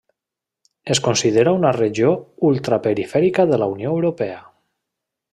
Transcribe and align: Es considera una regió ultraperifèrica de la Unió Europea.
Es 0.93 1.01
considera 1.07 1.51
una 1.57 1.73
regió 1.77 2.13
ultraperifèrica 2.51 3.45
de 3.53 3.59
la 3.65 3.71
Unió 3.77 3.93
Europea. 3.99 4.41